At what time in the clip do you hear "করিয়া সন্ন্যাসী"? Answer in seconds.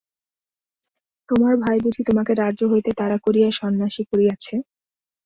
3.25-4.03